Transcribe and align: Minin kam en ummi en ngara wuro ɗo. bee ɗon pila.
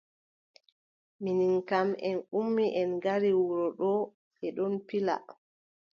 Minin 1.23 1.55
kam 1.69 1.89
en 2.09 2.17
ummi 2.39 2.65
en 2.79 2.89
ngara 2.97 3.29
wuro 3.39 3.67
ɗo. 3.79 3.91
bee 4.35 4.51
ɗon 4.57 4.73
pila. 4.87 5.15